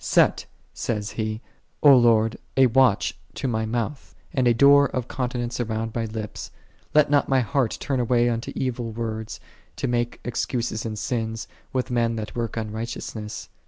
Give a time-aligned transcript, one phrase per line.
[0.17, 1.41] "Set," saith he,"
[1.83, 6.49] O Lord, a watch to my mouth, and a door of continence around my lips:
[6.95, 9.39] let not my heart turn away unto evil words,
[9.75, 13.49] to make excuses in sins, with j men that work unrighteousness."